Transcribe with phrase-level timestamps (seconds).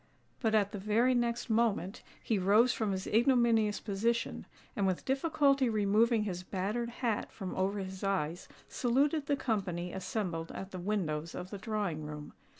[0.39, 5.69] But at the very next moment he rose from his ignominious position, and with difficulty
[5.69, 11.35] removing his battered hat from over his eyes, saluted the company assembled at the windows
[11.35, 12.33] of the drawing room.